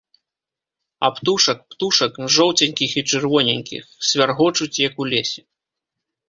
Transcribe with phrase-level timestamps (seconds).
[1.07, 5.41] А птушак, птушак, жоўценькіх і чырвоненькіх, свяргочуць, як у лесе.